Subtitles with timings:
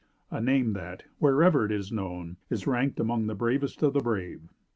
[0.31, 4.49] A name that, wherever it is known, is ranked among the "bravest of the brave."